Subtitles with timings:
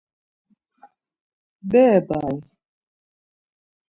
[1.69, 2.35] Bere bari.